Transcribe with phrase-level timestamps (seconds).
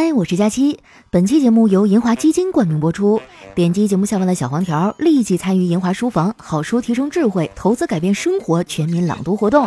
[0.00, 0.78] 嗨，我是佳期。
[1.10, 3.20] 本期节目由银华基金冠名播出。
[3.56, 9.66] 点击节目下方的小黄条，立即参与银华书房好书提升智慧、投资改变生活全民朗读活动。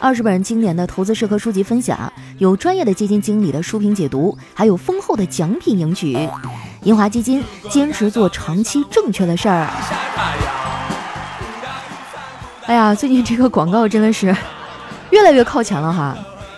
[0.00, 6.26] 二十本经典的投资社科书籍分享，有专业的基金经理的书评解读，还有丰厚的奖品领取。
[6.84, 9.68] 银华基金坚持做长期正确的事儿。
[12.64, 14.34] 哎呀，最近这个广告真的是
[15.10, 16.16] 越来越靠前了哈，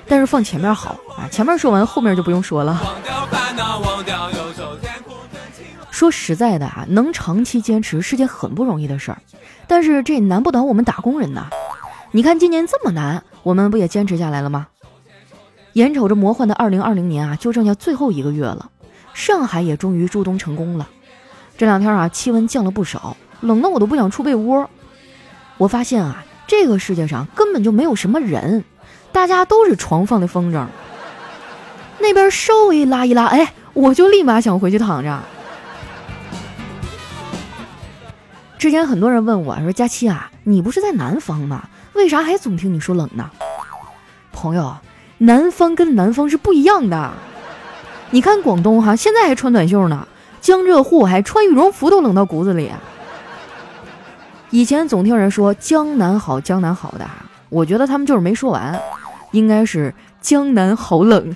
[0.08, 2.80] 但是放前面好啊，前面说完，后面就不用说了。
[5.90, 9.18] 说实在的啊，能长期坚持是件很不容易的事儿，
[9.66, 11.50] 但是这难不倒我们打工人呐。
[12.12, 14.68] 你看今年这么难，我们不也坚持下来了吗？
[15.74, 18.70] 眼瞅着魔幻的二零二零年啊，就剩下最后一个月了，
[19.12, 20.88] 上海也终于入冬成功了。
[21.56, 24.70] 这两天啊，气温降了不少，冷的我都不想出被窝。
[25.56, 28.64] 我发现啊，这个世界上根本就没有什么人，
[29.12, 30.66] 大家都是床放的风筝。
[31.98, 35.18] 那边稍微拉一拉，哎，我就立马想回去躺着。
[38.56, 41.68] 之前很多人问我说：“佳期啊，你不是在南方吗？
[41.94, 43.30] 为啥还总听你说冷呢？”
[44.32, 44.76] 朋友，
[45.18, 47.12] 南方跟南方是不一样的。
[48.10, 50.06] 你看广东哈，现在还穿短袖呢，
[50.40, 52.70] 江浙沪还穿羽绒服都冷到骨子里。
[54.50, 57.08] 以前总听人说江南好，江南好的，
[57.48, 58.80] 我觉得他们就是没说完，
[59.32, 61.34] 应该是江南好冷。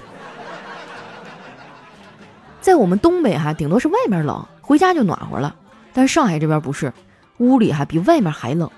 [2.60, 5.54] 在我们东北哈，顶多是外面冷，回家就暖和了，
[5.92, 6.92] 但上海这边不是。
[7.38, 8.70] 屋里哈比外面还冷，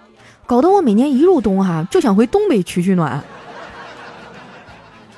[0.47, 3.23] 搞得我每年一入冬哈就想回东北取取暖。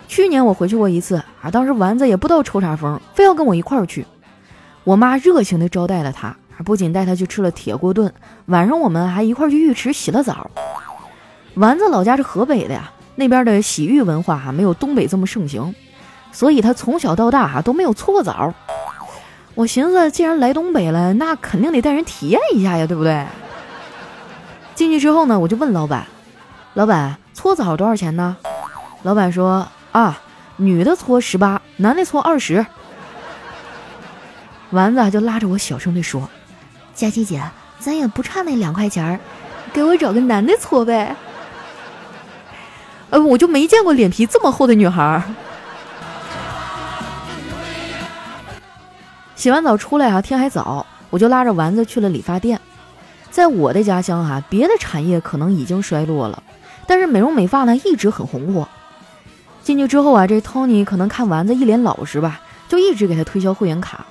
[0.09, 4.05] 去年我回去过一次啊，当时丸子也不知道抽啥风，非要跟我一块儿去。
[4.83, 8.12] 我妈热情地招待了他，不仅带他去吃了铁锅炖，
[8.47, 10.50] 晚上我们还一块儿去浴池洗了澡。
[11.56, 15.74] 丸子老家是河北的呀，那边的洗浴文化哈没有东北这么盛行，
[16.30, 18.52] 所以他从小到大哈都没有搓过澡。
[19.54, 23.24] 我寻思，既然来东北了，那肯定得带人体验一下呀，对不对？
[24.75, 26.06] 进去之后呢，我就问老板
[26.75, 28.36] ：“老板，搓澡多少钱呢？”
[29.02, 30.20] 老板说：“啊，
[30.56, 32.66] 女的搓十八，男的搓二十。”
[34.72, 36.28] 丸子就拉着我小声地说
[36.94, 37.42] ：“佳琪姐，
[37.78, 39.19] 咱也不差那两块钱儿，
[39.72, 41.16] 给我找个男的搓呗。”
[43.11, 45.22] 呃，我就没见过脸皮这么厚的女孩。
[49.37, 52.61] 洗完澡出来啊，天还早，我就拉着丸子去了理发店。
[53.31, 56.43] 在我的家乡哈，别的产业可能已经衰落了，
[56.87, 58.67] 但是美容美发呢一直很红火。
[59.62, 64.06] 进去之后啊，这 Tony 可能看丸子一脸老实吧，就一直给他推销会员卡。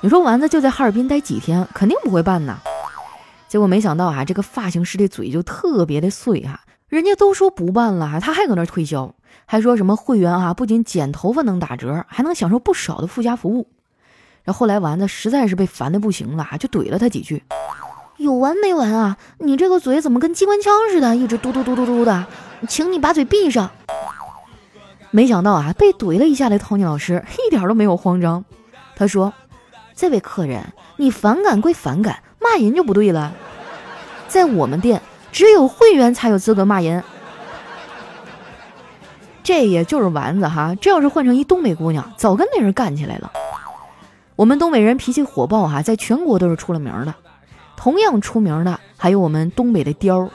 [0.00, 2.58] 你说丸子就在哈尔滨待几天，肯定不会办呐。
[3.48, 13.68] 结果没想到啊，这个发型师的嘴就特别的碎哈，人家都说不办了，他还搁那推销，还说什么会员啊，不仅剪头发能打折，还能享受不少的附加服务。
[14.42, 17.44] 然后后来丸子实在是被烦的不行了，就怼了他几句
[18.16, 19.18] ：“有完没完啊？
[19.38, 22.26] 你这个嘴怎么跟机关枪似的，一直嘟嘟嘟嘟嘟的？
[22.66, 23.70] 请你把嘴闭上。”
[25.10, 28.46] 没想到啊，被怼了一下的 Tony 老师一点都没有慌张。
[28.96, 29.34] 他说
[29.94, 33.34] ：“这位客人，你反感归反感，骂人就不对了。
[34.26, 37.02] 在我们店，只有会员才有资格骂人。
[39.42, 43.32] 这也就是丸子哈，这要是换成一东北姑娘，早跟那人干起来了。”
[44.36, 47.14] 我们东北人脾气火爆哈，在全国都是出了名的。
[47.76, 50.28] 同样出名的还有我们东北的貂。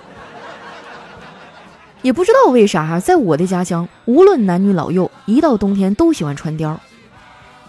[2.02, 6.76] 也不知道为啥哈，在我的家乡，无论男女老幼，一到冬天都喜欢穿貂。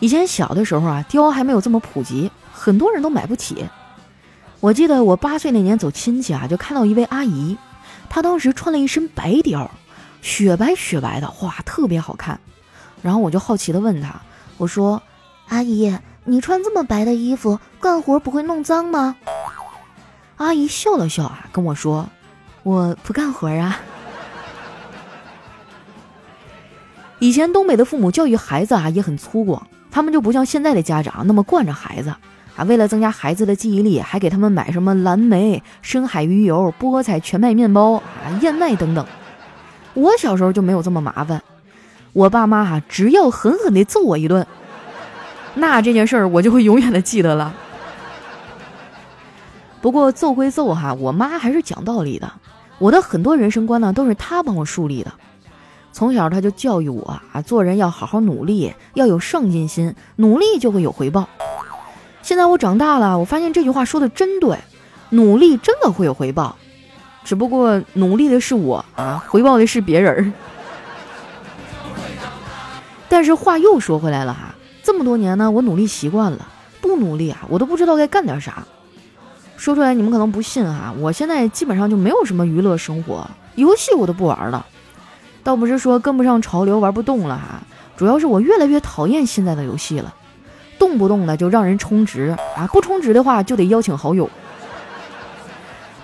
[0.00, 3.64] 以前小的时候啊，貂还没有这么普及，很多人都买不起。
[4.64, 7.58] 我记得我八岁那年走亲戚啊，就看到一位阿姨，
[8.08, 9.68] 她当时穿了一身白貂，
[10.22, 12.40] 雪白雪白的，哇，特别好看。
[13.02, 14.22] 然后我就好奇的问她，
[14.56, 15.02] 我说
[15.48, 19.16] ：“阿姨。”你穿这么白的衣服，干活不会弄脏吗？
[20.38, 22.08] 阿姨笑了笑啊，跟我说
[22.64, 23.78] ：“我不干活啊。”
[27.20, 29.60] 以前东北的父母教育孩子啊也很粗犷，
[29.90, 32.14] 他们就不像现在的家长那么惯着孩子
[32.56, 32.64] 啊。
[32.64, 38.02] 为了增加孩子的记忆力，还给他们买什么蓝莓、深海鱼油、菠菜、全麦面包啊、
[38.40, 39.06] 燕麦等等。
[39.94, 41.42] 我小时候就没有这么麻烦，
[42.12, 44.46] 我爸妈哈只要狠狠地揍我一顿。
[45.54, 47.54] 那这件事儿我就会永远的记得了。
[49.80, 52.32] 不过揍归揍哈，我妈还是讲道理的。
[52.78, 55.12] 我的很多人生观呢，都是她帮我树立的。
[55.92, 61.28] 从小她就教育我啊，做人要好好努力，要有上进心，努力就会有回报。
[62.24, 64.56] 现在我长大了，我发现这句话说的真对，
[65.10, 66.56] 努力真的会有回报。
[67.22, 70.32] 只不过努力的是我啊，回报的是别人。
[73.10, 74.54] 但是话又说回来了哈。
[74.82, 76.48] 这么多年呢，我努力习惯了，
[76.80, 78.66] 不努力啊，我都不知道该干点啥。
[79.58, 84.64] 说出来你们可能不信哈，我现在基本上就没有什么娱乐生活，游戏我都不玩了。
[85.42, 87.60] 倒不是说跟不上潮流玩不动了哈，
[87.98, 90.14] 主要是我越来越讨厌现在的游戏了，
[90.78, 94.28] 动不动的就让人充值啊，不充值的话就得邀请好友。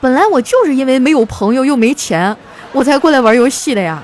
[0.01, 2.37] 本来我就是因为没有朋友又没钱，
[2.73, 4.03] 我才过来玩游戏的呀。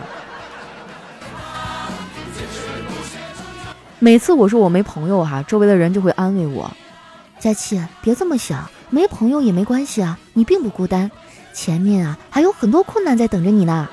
[3.98, 6.70] 每次我说我没朋友哈，周围的人就会安慰我
[7.40, 11.10] ：“佳琪，别这么想，没朋友也没关系啊，你并不孤单，
[11.54, 13.88] 前面啊还有很多困难在等着你呢。”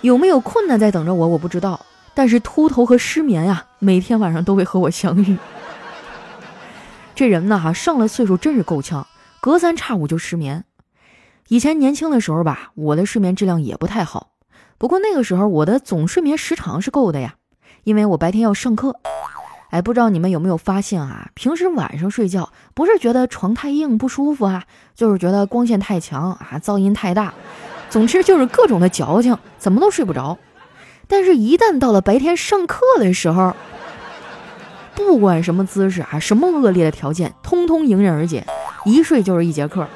[0.00, 1.80] 有没有困难在等着我，我不知道，
[2.14, 5.36] 但是秃头和失眠呀，每天晚上都会和我相遇。
[7.14, 9.06] 这人呢哈，上了岁数真是够呛。
[9.40, 10.64] 隔三差五就失眠，
[11.46, 14.32] 以前年轻的时候吧，我的睡眠质量也不太好。
[14.78, 17.36] 不过那个时候我的总睡眠时长是够的呀，
[17.84, 18.96] 因为我白天要上课。
[19.70, 21.30] 哎，不知道你们有没有发现啊？
[21.34, 24.64] 平时晚上睡觉不是觉得床太硬不舒服啊，
[24.94, 27.32] 就是觉得光线太强啊，噪音太大，
[27.90, 30.36] 总之就是各种的矫情，怎么都睡不着。
[31.08, 33.56] 但是，一旦到了白天上课的时候，
[34.94, 38.46] 不管什么姿势啊，什么恶劣的条件，通通迎刃而解。
[38.84, 39.86] 一睡就是一节课，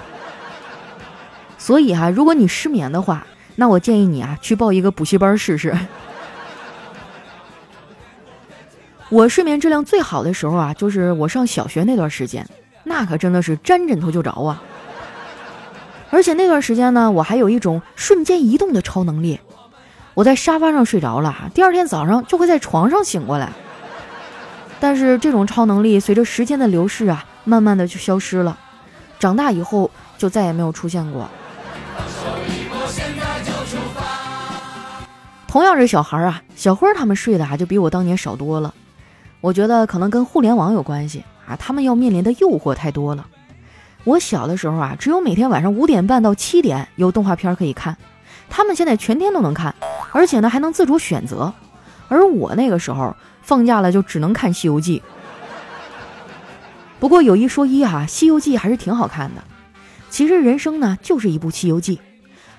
[1.59, 3.27] 所以哈，如果你失眠的话，
[3.57, 5.77] 那我建议你啊去报一个补习班试试。
[9.09, 12.47] 我睡眠质量最好的时候啊，就是我上小学那段时间，
[12.85, 14.63] 那可真的是沾枕头就着啊。
[16.11, 19.39] 而且那段时间呢，我还有一种瞬间移动的超能力，
[20.15, 23.51] 我在沙发上睡着了，第二天早上就会在床上醒过来。
[24.79, 28.59] 但是这种超能力随着时间的流逝啊，慢慢的就消失了。
[29.19, 31.31] 长大以后就再也没有出现过。
[35.47, 38.75] 同样是小孩啊，小辉他们睡的啊就比我当年少多了。
[39.41, 43.27] 我觉得可能跟互联网有关系啊，他们要面临的诱惑太多了。
[44.05, 47.97] 我小的时候啊，只有每天晚上五点半到七点有动画片可以看，
[48.55, 49.75] 他们现在全天都能看，
[50.13, 51.55] 而且呢还能自主选择。
[52.09, 55.01] 而我那个时候放假了就只能看《西游记》。
[57.01, 59.43] 不过有一说一哈，《西游记》还是挺好看的。
[60.11, 61.97] 其实人生呢，就是一部《西游记》。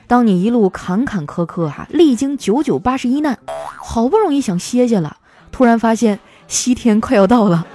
[0.08, 3.38] 当你一路坎坎坷坷哈，历经九九八十一难，
[3.78, 5.18] 好不容易想歇歇了，
[5.52, 7.68] 突然发现西天快要到了。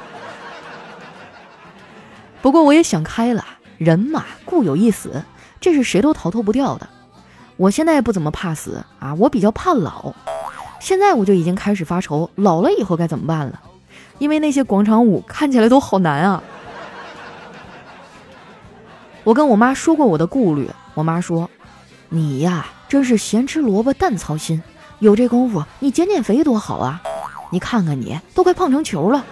[2.43, 3.45] 不过我也想开了，
[3.79, 5.23] 人嘛，固有一死，
[5.61, 6.89] 这是谁都逃脱不掉的。
[7.59, 10.15] 我现在不怎么怕死啊，我比较怕老。
[10.79, 13.61] 现在我就已经开始发愁，老了以后该怎么办了？
[14.19, 16.41] 因为那些广场舞看起来都好难啊。
[19.25, 21.51] 我跟我妈说过我的顾虑，我妈说
[22.09, 24.63] ：“你呀，真是咸吃萝卜淡操心，
[25.01, 27.03] 有这功夫你减减肥多好啊！
[27.51, 29.25] 你看看你都快胖成球了。”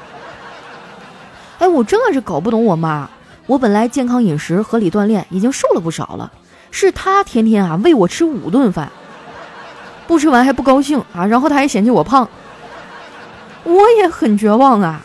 [1.60, 3.08] 哎，我真的是搞不懂我妈。
[3.46, 6.32] 我本来健康饮食、合理锻炼，已经瘦了不少了，
[6.70, 8.90] 是他天天啊喂我吃五顿饭，
[10.06, 12.28] 不吃完还不高兴啊，然后他还嫌弃我胖，
[13.64, 15.04] 我也很绝望啊！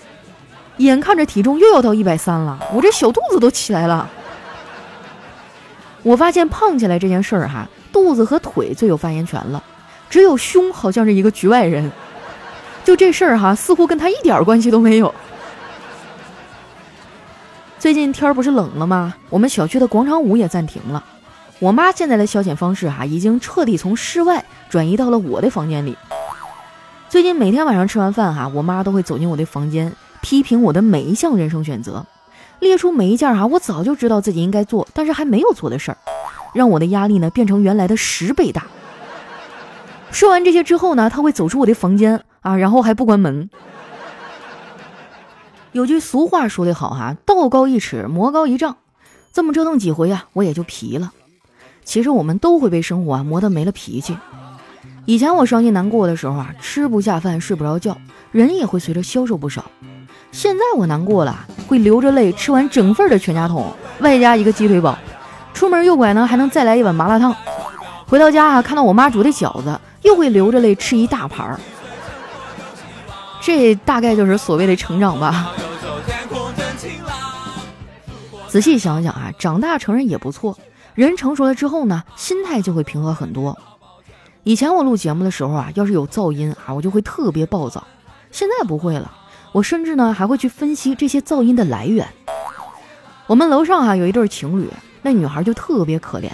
[0.77, 4.09] 眼看着体重又要到一百三了，我这小肚子都起来了。
[6.03, 9.63] 我发现胖起来这件事儿哈，肚子和腿最有发言权了，
[10.09, 11.91] 只有胸好像是一个局外人。
[12.83, 15.13] 就这事儿哈，似乎跟他一点关系都没有。
[17.77, 19.13] 最近天儿不是冷了吗？
[19.30, 21.03] 我们小区的广场舞也暂停了。
[21.61, 25.95] 我妈现在的消遣方式哈，已经彻底从室外转移到了我的房间里。
[27.07, 32.03] 最近每天晚上吃完饭哈，我妈都会走进我的房间，批评我的每一项人生选择。
[32.57, 35.97] 列出每一件哈，我早就知道自己应该做，但是还没有做的事儿，
[36.56, 38.65] 让我的压力呢变成原来的十倍大。
[40.09, 43.51] 说完这些之后呢，他会走出我的房间啊，然后还不关门。
[45.73, 48.77] 有句俗话说得好哈，道高一尺，魔高一丈。
[49.31, 51.13] 这么折腾几回啊，我也就皮了。
[51.83, 54.18] 其实我们都会被生活啊磨得没了脾气。
[55.06, 57.97] 以前我伤心难过的时候啊，吃不下饭，睡不着觉，
[58.31, 59.66] 人也会随着消瘦不少。
[60.31, 64.97] 现在我难过了，会流着泪吃完整份的全家桶，外加一个鸡腿堡。
[65.54, 67.35] 出门右拐呢，还能再来一碗麻辣烫。
[68.07, 71.59] 回到家啊，看到我妈煮的饺子，又会流着泪吃一大盘儿。
[73.42, 75.52] 这大概就是所谓的成长吧。
[78.47, 80.57] 仔细想想啊，长大成人也不错。
[81.01, 83.57] 人成熟了之后呢，心态就会平和很多。
[84.43, 87.83] 以前我录节目的时候啊，要是有噪音啊，我就会特别暴躁。
[88.31, 89.11] 现在不会了。
[89.51, 92.07] 我甚至呢还会去分析这些噪音的来源。
[93.25, 94.69] 我们楼上啊有一对情侣，
[95.01, 96.29] 那女孩就特别可怜，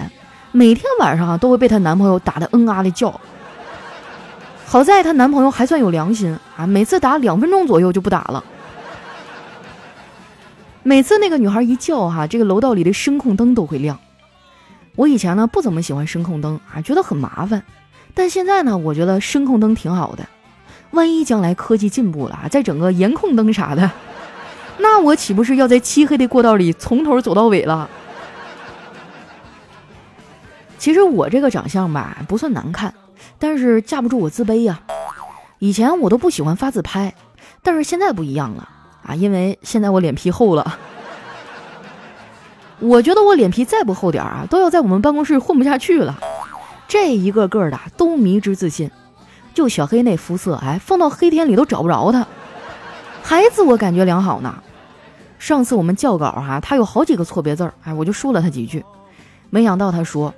[0.52, 3.20] 每天晚上啊都会被她男朋友打得嗯啊的叫。
[4.66, 8.44] 好在她男朋友还算有良心啊，每次打两分钟左右就不打了。
[10.84, 13.98] 每次那个女孩一叫哈，这个楼道里的声控灯都会亮。
[14.98, 17.64] 我以前呢不怎么喜欢声控灯啊，觉得很麻烦。
[18.16, 20.28] 但现在呢，我觉得声控灯挺好的。
[20.92, 23.92] 万一将来科技进步了啊，再整个颜控灯啥的，
[24.80, 27.88] 那我岂不是要在漆黑的过道里从头走到尾了？
[30.80, 32.92] 其实我这个长相吧，不算难看，
[33.38, 34.82] 但是架不住我自卑呀。
[35.60, 37.14] 以前我都不喜欢发自拍，
[37.62, 38.68] 但是现在不一样了
[39.04, 40.80] 啊，因为现在我脸皮厚了。
[42.80, 46.20] 我觉得我脸皮再不厚点啊，都要在我们办公室混不下去了。
[46.88, 48.92] 这一个个的都迷之自信，
[49.54, 52.28] 就小黑那肤色，哎，放到黑天里都找不着他，
[53.24, 54.64] 还自我感觉良好呢。
[55.40, 58.86] 上次我们校稿哈，他有好几个错别字儿，哎，我就说了他几句，
[59.50, 60.34] 没想到他说。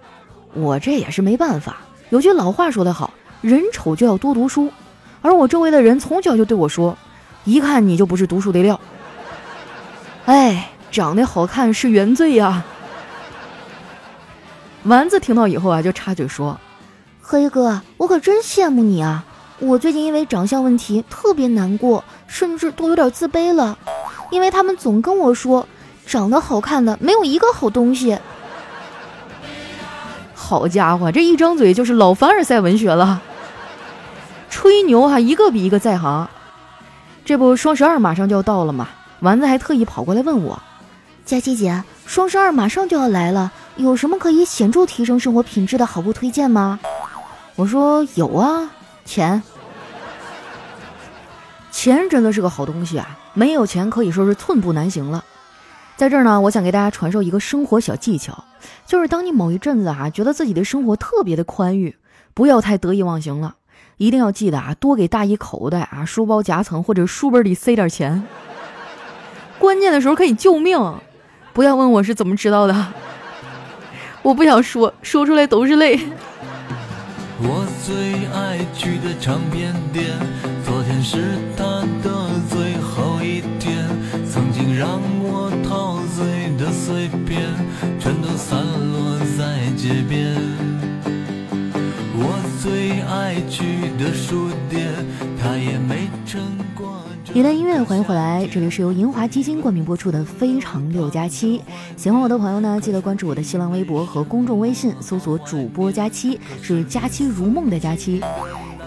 [0.56, 1.78] 我这也是没办法。
[2.10, 4.72] 有句老话说得好，人丑就要多读书。
[5.22, 6.98] 而我周围的人从小就对我说，
[7.44, 8.80] 一看你就不是读书的料。
[10.26, 12.64] 哎，长得好看是原罪呀。
[14.84, 16.58] 丸子听到以后啊，就插嘴说
[17.22, 19.26] ：“黑哥，我可真羡慕你啊！
[19.60, 23.78] 我最近因为长相问题特别难过，甚至都有点自卑了，
[24.32, 25.68] 因为他们总跟我说，
[26.06, 28.18] 长得好看的没有一个好东西。”
[30.34, 33.22] 好家伙，这一张嘴就是老凡尔赛文学了，
[34.50, 36.28] 吹牛哈，一个比一个在行。
[37.26, 38.88] 这不双十二马上就要到了嘛，
[39.20, 40.60] 丸子还特意跑过来问我
[41.30, 46.80] ：“佳琪姐，双十二马上就要来了，有什么可以显著提升生活品质的好物推荐吗？”
[47.56, 48.72] 我说：“有啊，
[49.06, 49.44] 钱，
[51.70, 55.24] 钱真的是个好东西啊，没有钱可以说是寸步难行了。”
[55.96, 58.44] 在这儿呢，我想给大家传授一个生活小技巧。
[58.88, 61.96] 就是当你某一阵子哈，觉得自己的生活特别的宽裕，
[62.34, 63.58] 不要太得意忘形了，
[63.98, 68.24] 一定要记得啊，多给大衣口袋啊、书包夹层或者书本里塞点钱，
[69.60, 70.80] 关键的时候可以救命。
[71.54, 72.88] 不要问我是怎么知道的，
[74.22, 76.00] 我不想说，说出来都是泪。
[77.42, 80.06] 我最爱去的唱片店，
[80.66, 81.64] 昨天是他
[82.04, 83.88] 的最后一天，
[84.30, 87.48] 曾经让我陶醉的碎片，
[88.00, 90.36] 全都散落在街边。
[92.22, 94.94] 我最爱去的书店，
[95.42, 96.42] 他也没撑
[96.76, 97.02] 过。
[97.32, 101.60] 一段音乐，欢迎回来，这里是由银华基金冠名播出的《非常六加七》。
[101.96, 108.20] 喜欢我的朋友呢，记得关注我的新浪微博和公众微信，搜索“主播佳期”，是“佳期如梦”的佳期。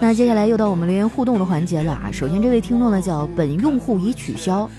[0.01, 2.09] 那接下来又到我们留言互动的环节了啊！
[2.11, 4.69] 首先这位听众呢叫本用户已取消，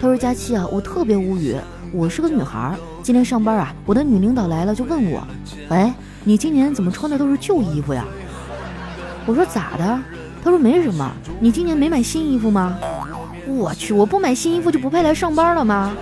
[0.00, 1.56] 他说：“佳期啊，我特别无语，
[1.92, 5.24] 我是个女孩，今天上班啊，我的女领导来了就问我，
[5.68, 5.94] 哎，
[6.24, 8.04] 你今年怎么穿的都是旧衣服呀？
[9.24, 10.00] 我说咋的？
[10.44, 11.10] 他说没什么，
[11.40, 12.76] 你今年没买新衣服吗？”
[13.48, 15.92] 我去，我不买新衣服就不配来上班了吗？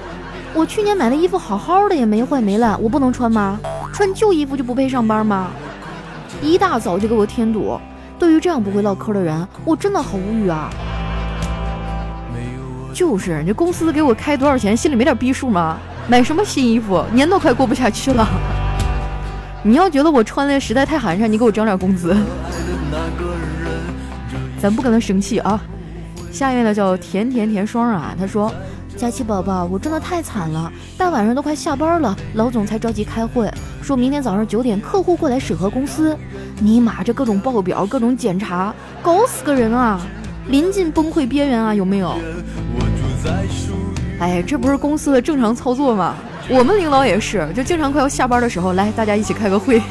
[0.52, 3.58] 我去年买的衣服好好的也没坏没烂，我不能穿吗？
[3.92, 5.48] 穿旧衣服就不配上班吗？
[6.42, 7.78] 一大早就给我添堵。
[8.18, 10.70] 对于这样不会唠嗑的人，我真的好无语啊！
[12.92, 15.78] 就是，你公司给我开多少钱，心里没点逼数吗？
[16.08, 18.28] 买什么新衣服，年都快过不下去了。
[19.64, 22.16] 你要觉得我穿的实在太寒碜，你给我涨点工资。
[24.62, 25.60] 咱不跟他生气啊。
[26.30, 28.54] 下一位呢叫甜甜甜霜啊，他说
[28.96, 33.50] ：“佳琪宝宝，我真的太惨了，大晚上都快下班了，老总才着急开会，
[33.82, 36.16] 说明天早上九点客户过来审核公司。
[36.60, 40.00] 尼玛，这各种报表、各种检查，搞死个人啊！
[40.46, 42.14] 临近崩溃边缘啊，有没有？
[44.20, 46.14] 哎，这不是公司的正常操作吗？
[46.48, 49.82] 我们领导也是，就经常快要下班的时候，来大家一起开个会。”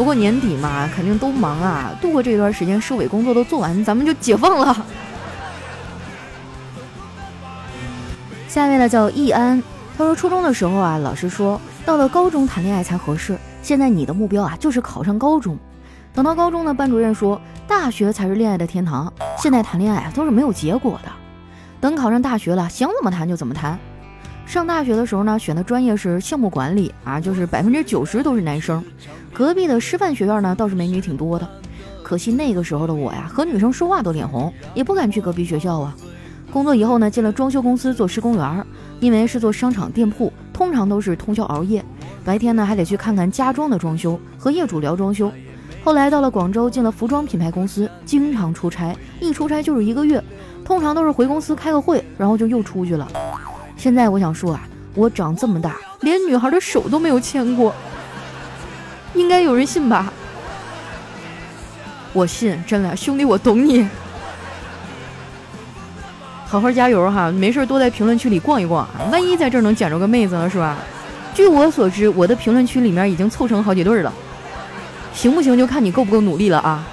[0.00, 1.90] 不过年底嘛，肯定都忙啊。
[2.00, 4.86] 度过这段时间，收尾工作都做完，咱们就解放了。
[8.48, 9.62] 下一位呢叫易安，
[9.98, 13.36] 他说初中的时候啊，老师说到了高中谈恋爱才合适。
[13.60, 15.58] 现在你的目标啊，就是考上高中。
[16.14, 17.38] 等到高中呢，班主任说
[17.68, 19.12] 大学才是恋爱的天堂。
[19.36, 21.12] 现在谈恋爱啊，都是没有结果的。
[21.78, 23.78] 等考上大学了，想怎么谈就怎么谈。
[24.50, 28.84] 上大学的时候呢，选的专业是项目管理啊，就是百分之九十都是男生。
[29.32, 31.48] 隔壁的师范学院呢，倒是美女挺多的。
[32.02, 35.96] 可惜那个时候的我呀，和女生说话都脸红，也不敢去隔壁学校啊。
[36.52, 38.66] 工作以后呢，进了装修公司做施工员，
[38.98, 41.84] 因为是做商场店铺，通常都是通宵熬夜，
[42.24, 45.30] 白天呢还得去看看家装的装修，和业主聊装修。
[45.84, 50.20] 后来到了广州，进了服装品牌公司，经常出差，一出差就是一个月，
[50.64, 53.06] 通常都是回公司开个会，然后就又出去了。
[53.80, 54.60] 现在我想说啊，
[54.94, 57.74] 我长这么大，连女孩的手都没有牵过，
[59.14, 60.12] 应该有人信吧？
[62.12, 63.88] 我信，真的，兄弟，我懂你。
[66.44, 70.76] 好好加油哈，没事多在评论区里逛一逛，万一在这儿能捡着个妹子呢，是吧？
[71.34, 74.12] 据我所知，我的评论区里面已经凑成好几对了，
[75.14, 76.86] 行不行就看你够不够努力了啊。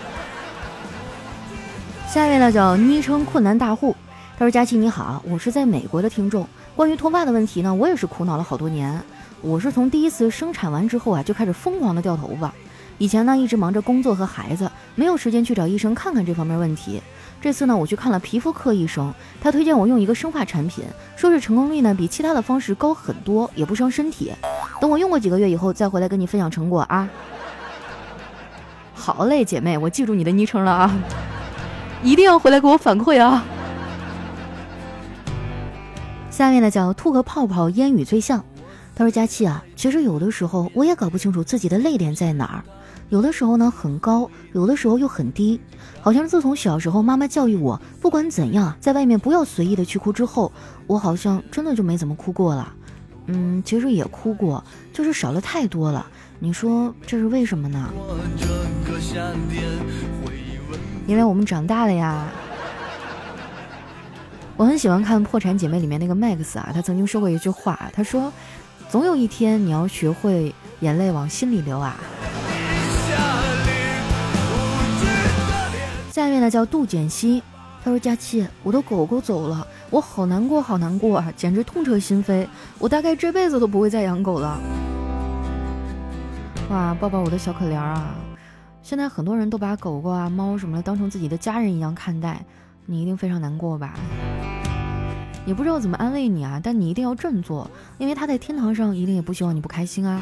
[2.07, 3.93] 下一位呢叫昵称困难大户，
[4.39, 6.47] 他说：“佳琪你好，我是在美国的听众，
[6.77, 9.01] 关于脱发的问题呢，我也是苦恼了好多年。
[9.41, 12.53] 我是从第一次生产完之后啊，就开始疯狂的掉头发。
[12.99, 17.01] 以前呢一直忙着工作和孩子，没有时间去找医生看看这方面问题。”
[17.41, 24.31] 这次呢，我去看了皮肤科医生，他推荐我用一个生发产品，说是成功率呢比其他的方式高很多，也不伤身体。
[24.79, 27.09] 等我用过几个月以后，再回来跟你分享成果啊。
[28.93, 30.95] 好嘞，姐妹，我记住你的昵称了啊，
[32.03, 33.43] 一定要回来给我反馈啊。
[36.37, 38.45] 下面呢叫吐个泡泡烟雨最像，
[38.93, 42.63] 他说佳期啊，其实有的时候我也搞不清楚自己的泪点在哪儿。
[43.09, 45.59] 有的时候呢很高，有的时候又很低，
[45.99, 50.51] 好像自从小时候妈妈教育我，不管怎样，在外面不要随意的去哭之后，
[50.85, 52.71] 我好像真的就没怎么哭过了。
[53.25, 54.63] 嗯，其实也哭过，
[54.93, 56.05] 就是少了太多了。
[56.37, 57.89] 你说这是为什么呢？
[61.07, 62.27] 因为我们长大了呀。
[64.57, 68.33] 我很喜欢看《破产姐妹》里面那个 Max 啊，他曾经说过一句话，他说
[68.89, 71.95] ：“总有一天你要学会眼泪往心里流啊。
[76.11, 77.43] ”下面呢叫杜简熙，
[77.83, 82.47] 他说：“佳期，我的狗狗走了，我好难过，好难过啊，简直痛彻心扉。
[82.79, 84.59] 我大概这辈子都不会再养狗了。”
[86.71, 88.15] 哇，抱抱我的小可怜啊！
[88.81, 92.43] 现在很多人都把狗狗啊、猫什么的当成自己的家人一样看待，
[92.87, 93.93] 你一定非常难过吧？
[95.47, 100.21] 也不知道怎么安慰你啊，但你一定要振作，因为他在天堂上一定也不希望你不开心啊。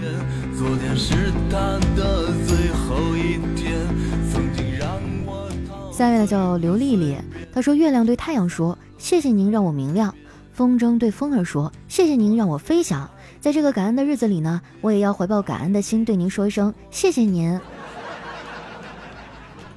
[0.55, 1.57] 昨天是他
[1.97, 3.75] 的最后一天。
[5.91, 7.15] 下面呢叫刘丽丽，
[7.53, 10.11] 她说：“月亮对太阳说，谢谢您让我明亮；
[10.51, 13.09] 风筝对风儿说，谢谢您让我飞翔。
[13.39, 17.57] 在这个感恩的日子里呢，我也要怀抱感恩的心，对您说一声谢谢您。”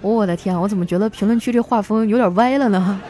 [0.02, 3.00] 我的天，我怎么觉得评论区这画风有点歪了呢？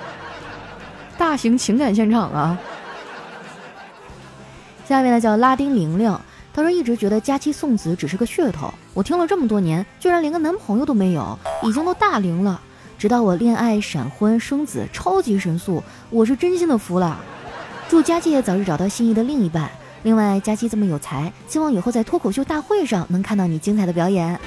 [1.18, 2.56] 大型情感现场啊！
[4.86, 6.16] 下面呢叫拉丁玲玲，
[6.54, 12.60] 她说一直觉得佳期送子只是个噱头，我听了这么多年，居然连个男朋友都没有，已经都大龄了。
[12.96, 17.20] 直到我恋爱、闪婚、生子，超级神速，我是真心的服了。
[17.88, 19.68] 祝佳琪也早日找到心仪的另一半。
[20.04, 24.38] 另外，佳琪这么有才，希望以后在脱口秀大会上能看到你精彩的表演。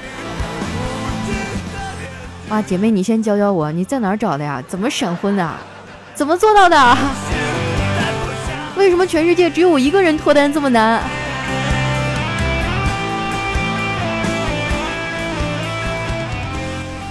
[2.49, 4.63] 哇，姐妹，你先教教我，你在哪儿找的呀？
[4.67, 5.55] 怎么闪婚的？
[6.13, 6.97] 怎么做到的？
[8.77, 11.01] 为什么全世界只有我一个人脱单这么难？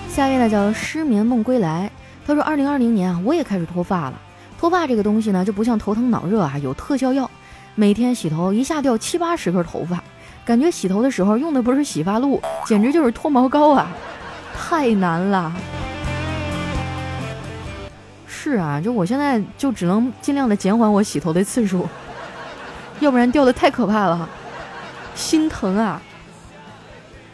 [0.09, 1.91] 下一位呢叫失眠梦归来，
[2.27, 4.15] 他说二零二零年啊，我也开始脱发了。
[4.59, 7.31] 脱发这个东西呢，就不像头疼脑热啊，有特效药。
[7.75, 10.03] 每天洗头一下掉七八十根头发，
[10.45, 13.89] 感觉洗头的时候用的不是洗发露，简直就是脱毛膏啊，
[14.55, 15.53] 太难了。
[18.43, 21.87] 是啊，就我现在就只能尽量的减缓我洗头的次数，
[23.01, 24.27] 要不然掉的太可怕了，
[25.15, 26.01] 心疼啊。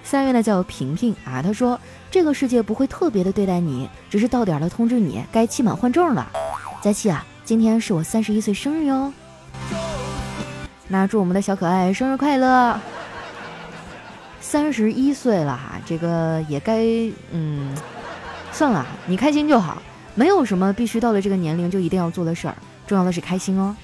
[0.03, 1.79] 三月呢叫平平啊，他说。
[2.09, 6.27] 这个世界不会特别的对待你，只是到点了通知你该期满换证了。
[6.81, 9.13] 佳期啊，今天是我三十一岁生日哟，
[10.89, 12.81] 那祝我们的小可爱生日快乐！
[14.41, 16.79] 三十一岁了哈，这个也该
[17.33, 17.77] 嗯，
[18.51, 19.83] 算了，你开心就好，
[20.17, 23.77] 没有什么必须到了这个年龄就一定要做的事儿，重要的是开心哦。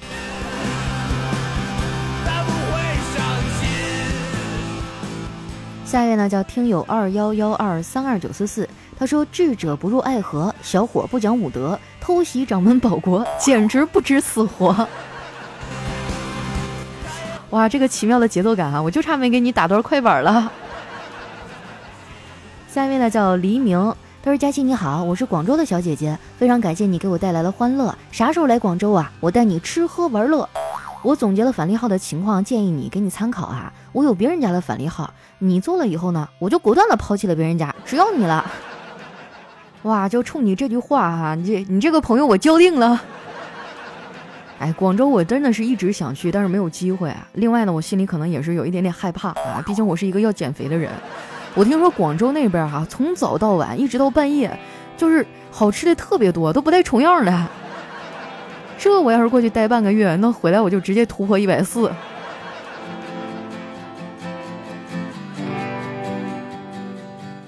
[5.85, 8.67] 下一位呢叫听友二幺幺二三二九四四，
[8.99, 14.89] 他说智者不入爱河，小伙不讲武德，偷袭掌门保国，简直不知死活。
[17.51, 20.51] 哇，这个奇妙的节奏感啊，我就差没给你打段快板了。
[22.71, 29.11] 下一位呢叫黎明，他说佳琪你好，我是广州的小姐姐，非常感谢你给我带来了欢乐，啥时候来广州啊？
[29.19, 30.49] 我带你吃喝玩乐。
[31.03, 33.73] 我总结了返利号的情况，建议你给你参考啊。
[33.91, 38.49] 我有别人家的返利号，你做了以后呢，我就果断的抛弃了别人家，只要你了。
[39.83, 43.03] 哇，就冲你这句话哈，你这你这个朋友我交定了。
[44.61, 47.27] 哎，广州我真的是一直想去，但是没有机会啊。
[47.33, 50.93] 另外呢，我心里可能也是有一点点害怕啊，毕竟我是一个要减肥的人。
[51.55, 54.59] 我听说广州那边哈，从早到晚一直到半夜，
[54.97, 57.47] 就是好吃的特别多，都不带重样的。
[58.79, 61.93] 这我要是过去待半个月，那回来我就直接突破一百四。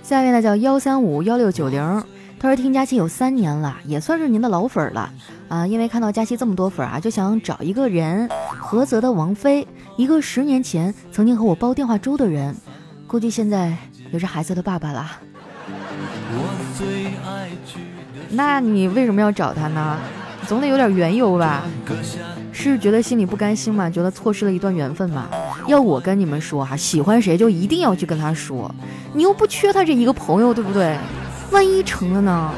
[0.03, 2.05] 下面呢叫幺三五幺六九零，
[2.39, 5.11] 他说听佳期有三年了，也算是您的老粉了
[5.49, 5.67] 啊。
[5.67, 8.29] 因为看到佳期这么多粉啊，就想找一个人，
[8.61, 12.55] 菏泽的王菲，一个十年前曾经和我煲电话粥的人，
[13.09, 13.77] 估计现在
[14.13, 15.19] 也是孩子的爸爸啦。
[18.31, 19.99] 那你为什么要找他呢？
[20.47, 21.63] 总得有点缘由吧？
[22.53, 23.89] 是觉得心里不甘心吗？
[23.89, 25.29] 觉得错失了一段缘分吗？
[25.67, 28.73] 要我跟你们说哈，喜欢谁就一定要去跟他说，
[29.13, 30.97] 你又不缺他这一个朋友，对不对？
[31.51, 32.53] 万一成了呢？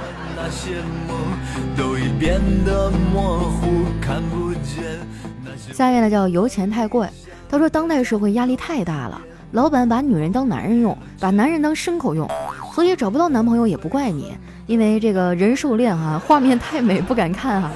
[5.73, 7.09] 下面呢叫油钱太贵，
[7.49, 9.21] 他说当代社会压力太大了，
[9.53, 12.29] 老板把女人当男人用，把男人当牲口用，
[12.75, 14.37] 所以找不到男朋友也不怪你。
[14.67, 17.71] 因为这个人兽恋哈，画面太美，不敢看啊。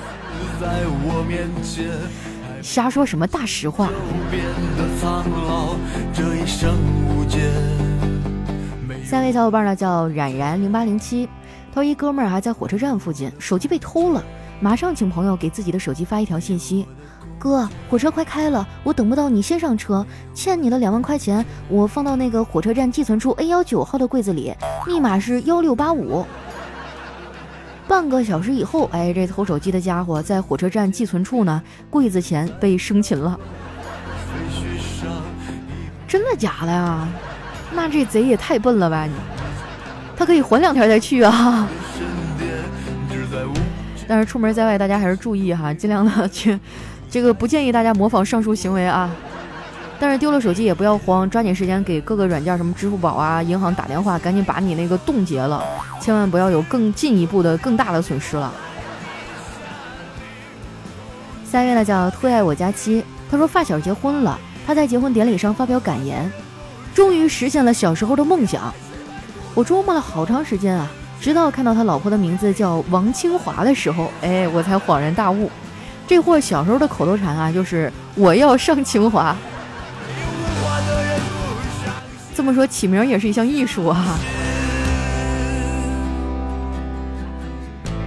[2.60, 3.88] 瞎说什么大实话。
[9.04, 11.28] 下位小伙伴呢叫冉冉零八零七，
[11.72, 14.22] 他说一哥们儿还在火车站附近，手机被偷了，
[14.60, 16.84] 马上请朋友给自己的手机发一条信息：
[17.40, 24.54] 哥，火车快开了，我等不到你先上车，欠你的两万块钱我放到那个火车站寄存处 A 幺九号的柜子里，
[24.86, 26.26] 密码是幺六八五。
[27.88, 33.40] 半个小时以后，哎，这偷手机的家伙在火车站寄存处呢，柜子前被生擒了。
[36.06, 37.08] 真的假的呀？
[37.72, 39.06] 那这贼也太笨了吧！
[39.06, 39.12] 你，
[40.14, 41.66] 他可以缓两天再去啊。
[44.06, 46.58] 但是出门在外，大家还是注意哈，尽量的去，
[47.10, 49.10] 这个不建议大家模仿上述行为啊。
[49.98, 55.62] 但是丢了手机也不要慌，抓紧时间给各个软件，什么支付宝啊、银行打电话，赶紧把你那个冻结了，
[56.00, 58.50] 千万不要有更进一步的、更大的损失了。
[61.44, 66.32] 下一位呢叫特爱我家妻，他说发小结婚了，他在结婚典礼上发表感言，
[66.94, 68.72] 终于实现了小时候的梦想。
[69.54, 70.88] 我琢磨了好长时间啊，
[71.20, 75.50] 直到看到他老婆的名字叫王清华的时候，哎，我才恍然大悟，
[76.10, 79.36] 这货小时候的口头禅啊，就是我要上清华。
[82.34, 84.18] 这么说起名也是一项艺术啊！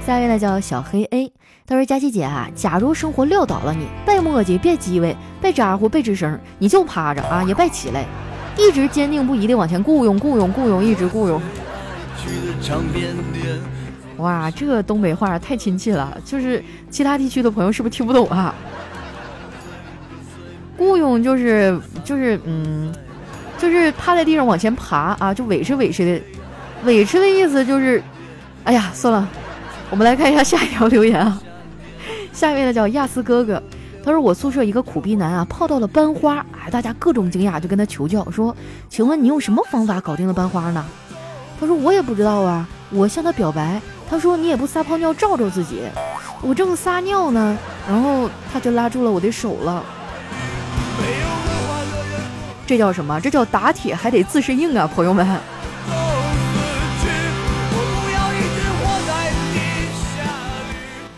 [0.06, 1.32] 下一位呢叫小黑 A，
[1.66, 8.04] 他说：“佳琪姐啊，假如生活撂倒了你，别磨叽，别叽歪，别咋呼，别吱声，你就趴着啊，也别起来，
[8.58, 11.42] 一直坚定不移的往前雇佣，雇佣，雇佣，一直雇佣。”
[14.18, 18.54] 哇，这个东北话太亲切了，就是其他地区的朋友是不是听不懂啊？
[20.78, 22.94] 雇佣就是就是嗯。
[23.56, 26.22] 就是趴在地上往前爬啊，就委屈委屈的，
[26.84, 28.04] 委屈的意思就是，
[28.66, 29.26] 哎呀，算了，
[29.90, 31.42] 我们来看一下下一条留言啊。
[32.34, 33.64] 下一位呢叫亚斯哥哥，
[34.04, 38.54] 他说我宿舍一个苦逼男啊泡到了班花，哎，大家各种惊讶，就跟他求教说，
[38.90, 40.84] 请问你用什么方法搞定了班花呢？
[41.58, 43.80] 他说我也不知道啊，我向他表白，
[44.14, 45.82] 他说你也不撒泡尿照照自己，
[46.40, 47.58] 我正撒尿呢，
[47.90, 49.84] 然后他就拉住了我的手了。
[52.64, 53.20] 这叫什么？
[53.20, 55.26] 这叫打铁还得自身硬啊，朋友们。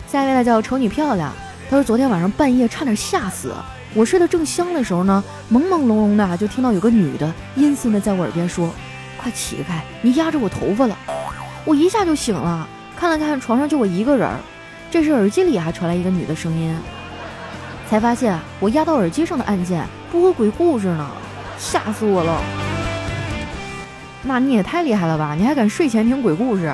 [0.07, 1.33] 下一位呢叫丑女漂亮，
[1.69, 3.53] 她说昨天晚上半夜差点吓死，
[3.93, 8.69] 我睡得正香的时候呢，朦朦胧胧的就听到有个女的阴森的在我耳边说
[9.21, 10.97] ：“快起开，你压着我头发了。”
[11.65, 12.65] 我一下就醒了，
[12.97, 14.29] 看了看床上就我一个人，
[14.89, 16.75] 这时耳机里还传来一个女的声音，
[17.89, 21.09] 才发现我压到耳机上的按键播鬼故事呢。
[21.57, 22.41] 吓死我了！
[24.23, 25.35] 那你也太厉害了吧？
[25.37, 26.73] 你还敢睡前听鬼故事？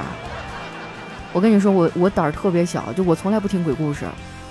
[1.34, 4.06] 我跟你说，我我胆儿特别小，就我从来不听鬼故事，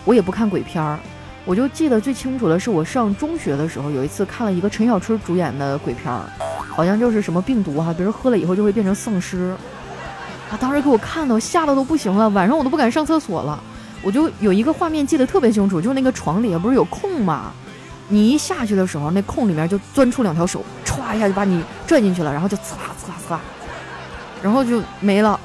[0.04, 0.98] 我也不看鬼片儿。
[1.44, 6.22] 我就记得最清楚的是，我上中学的时候，有一次看了一个陈小春主演的鬼片儿，
[6.68, 9.54] 好像就是什么病毒哈，别人喝了以后就会变成丧尸。
[10.50, 13.62] 啊，当时给我看的，我吓得都不行了，晚上我都不敢上厕所了。
[14.02, 17.52] 我就有一个画面记得特别清楚，就是那个床底下不是有空吗？
[18.08, 23.40] 你一下去的时候，那空里面就钻出两条手，歘一下就把你拽进去了，然后就呲啦呲啦呲啦，
[24.42, 25.38] 然后就没了，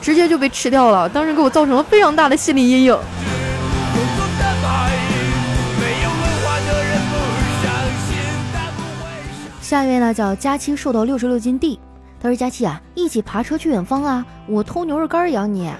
[0.00, 1.08] 直接就被吃掉了。
[1.08, 2.98] 当时给我造成了非常大的心理阴影。
[9.60, 11.78] 下一位呢叫佳期瘦到六十六斤 D，
[12.20, 15.70] 他说佳期啊，一起爬车去远方啊，我偷牛肉干养你。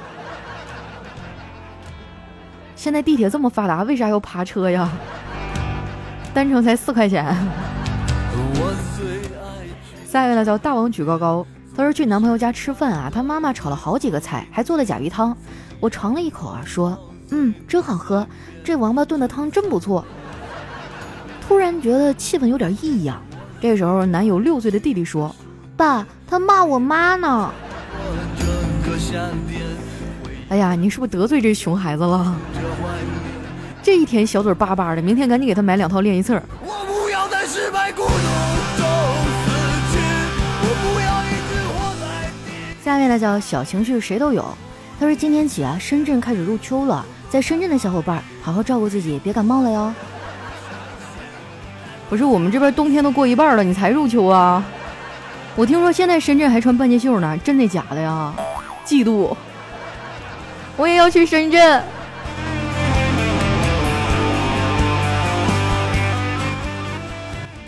[2.74, 4.88] 现在地铁这么发达，为啥要爬车呀？
[6.34, 7.34] 单程才四块钱。
[10.06, 15.36] 下一位呢叫大王举高高，他说去男朋友家吃饭啊，他妈妈炒了好几个菜，还做了甲鱼汤。
[15.80, 16.96] 我尝了一口啊，说
[17.30, 18.26] 嗯，真好喝，
[18.62, 20.04] 这王八炖的汤真不错。
[21.40, 23.20] 突然觉得气氛有点异样。
[23.60, 25.34] 这时候男友六岁的弟弟说，
[25.76, 27.52] 爸，他骂我妈呢。
[30.48, 32.34] 哎呀，你是不是得罪这熊孩子了？
[33.82, 36.40] 这一天小嘴巴巴的，明天赶紧给他买两套练习册。
[42.82, 44.42] 下面呢叫小情绪谁都有。
[44.98, 49.92] 他说今天起啊，深圳开始入秋了，在深圳的小伙伴好好照顾自己，别感冒了哟。
[52.08, 54.64] 不是我们这边冬天都过一半了，你才入秋啊？
[55.58, 58.30] 我听说现在深圳还穿半截袖呢，真的假的呀？
[58.84, 59.34] 嫉妒！
[60.76, 61.82] 我也要去深圳。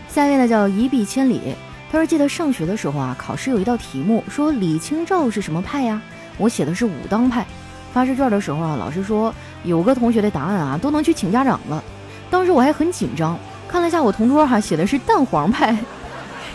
[0.07, 1.57] 下面呢叫一碧千里。
[1.90, 5.98] 他说记得上学的时候啊，考试有一道题目说李清照是什么派呀？
[6.37, 7.46] 我写的是武当派。
[7.94, 11.83] 发试卷的时候啊，老师说有个同学的答案啊都能去请家长了。
[12.29, 15.74] 当时我还很紧张，看了一下我同桌哈写的是蛋黄派，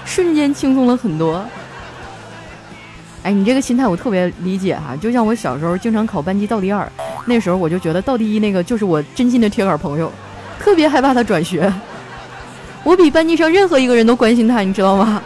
[0.05, 1.43] 瞬间轻松了很多。
[3.23, 6.91] 哎，你这个心态我特别理解哈，就像我小时候经常考班级倒第二，
[7.25, 10.11] 那时候我就觉得倒第一那个就是我真心的铁杆朋友，
[10.59, 11.73] 特别害怕他转学。
[12.83, 15.21] 我比班级上任何一个人都关心他，你知道吗？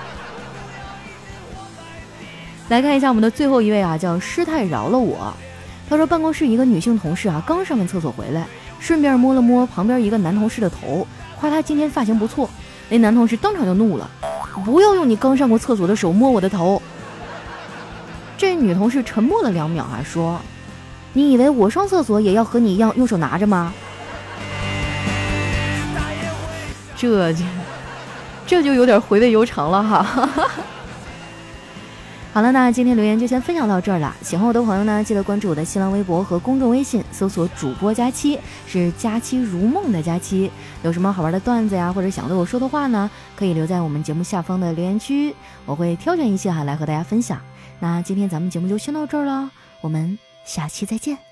[2.70, 5.34] 来看一下我们的最后一位啊，叫师太饶了我。
[5.90, 8.46] 他说办公室一个女性同事啊，刚上完厕所回来，
[8.78, 11.08] 顺便摸了摸旁边一个男同事的头，
[11.40, 12.48] 夸他今天发型不错。
[12.90, 14.08] 那男同事当场就怒了
[14.66, 16.82] ：“不要用你刚上过厕所的手摸我的头。”
[18.38, 20.40] 这女同事沉默了两秒，还说
[21.14, 23.74] ：“你以为我上厕所也要和你一样用手拿着吗？”
[26.96, 27.46] 这就
[28.46, 30.30] 这就有点回味悠长了哈。
[32.38, 34.16] 好了，那今天留言就先分享到这儿了。
[34.22, 40.52] 喜欢我的朋友呢，记得关注我的新浪微博和公众微信，搜索“主播佳期”，是“佳期如梦”的佳期。
[40.84, 45.34] 有什么好玩的段子呀，或者想对我说的话呢，可以留在我们节目下方的留言区，
[45.66, 47.42] 我会挑选一些哈来和大家分享。
[47.80, 49.50] 那今天咱们节目就先到这儿了，
[49.82, 51.27] 我们下期再见。